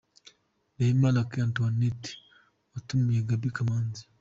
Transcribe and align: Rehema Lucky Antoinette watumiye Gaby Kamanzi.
Rehema 0.77 1.09
Lucky 1.15 1.39
Antoinette 1.45 2.09
watumiye 2.73 3.21
Gaby 3.27 3.49
Kamanzi. 3.55 4.03